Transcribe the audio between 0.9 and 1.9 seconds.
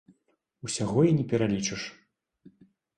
і не пералічыш.